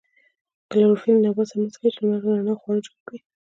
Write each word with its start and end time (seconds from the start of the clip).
کلوروفیل 0.69 1.15
له 1.19 1.29
نبات 1.31 1.47
سره 1.49 1.59
مرسته 1.61 1.77
کوي 1.79 1.89
چې 1.93 1.99
د 2.01 2.03
لمر 2.03 2.21
له 2.25 2.31
رڼا 2.39 2.55
خواړه 2.61 2.79
جوړ 2.85 2.97
کړي 3.07 3.19